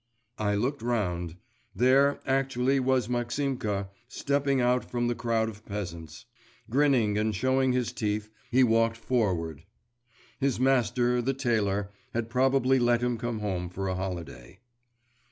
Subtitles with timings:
[0.39, 1.35] I looked round.…
[1.75, 6.25] There, actually, was Maximka, stepping out from the crowd of peasants.
[6.71, 9.61] Grinning and showing his teeth, he walked forward.
[10.39, 14.57] His master, the tailor, had probably let him come home for a holiday.